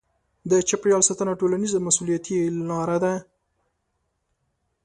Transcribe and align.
د 0.49 0.51
چاپیریال 0.69 1.03
ساتنه 1.09 1.33
ټولنیزه 1.39 1.77
مسوولیتي 1.87 2.37
لاره 2.69 2.97
ده. 3.03 3.13